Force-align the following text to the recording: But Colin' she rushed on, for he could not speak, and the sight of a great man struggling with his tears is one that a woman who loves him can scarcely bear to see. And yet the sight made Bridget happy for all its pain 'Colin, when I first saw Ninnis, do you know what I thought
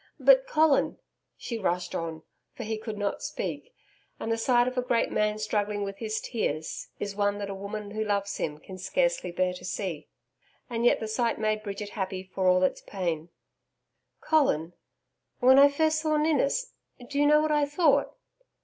But 0.19 0.47
Colin' 0.47 0.97
she 1.37 1.59
rushed 1.59 1.93
on, 1.93 2.23
for 2.55 2.63
he 2.63 2.75
could 2.79 2.97
not 2.97 3.21
speak, 3.21 3.71
and 4.19 4.31
the 4.31 4.35
sight 4.39 4.67
of 4.67 4.75
a 4.75 4.81
great 4.81 5.11
man 5.11 5.37
struggling 5.37 5.83
with 5.83 5.97
his 5.99 6.19
tears 6.19 6.87
is 6.99 7.15
one 7.15 7.37
that 7.37 7.51
a 7.51 7.53
woman 7.53 7.91
who 7.91 8.03
loves 8.03 8.37
him 8.37 8.57
can 8.57 8.79
scarcely 8.79 9.31
bear 9.31 9.53
to 9.53 9.63
see. 9.63 10.07
And 10.71 10.85
yet 10.85 10.99
the 10.99 11.07
sight 11.07 11.37
made 11.37 11.61
Bridget 11.61 11.89
happy 11.91 12.23
for 12.23 12.47
all 12.47 12.63
its 12.63 12.81
pain 12.81 13.29
'Colin, 14.21 14.73
when 15.39 15.59
I 15.59 15.69
first 15.69 15.99
saw 16.01 16.17
Ninnis, 16.17 16.73
do 17.09 17.19
you 17.19 17.27
know 17.27 17.39
what 17.39 17.51
I 17.51 17.67
thought 17.67 18.15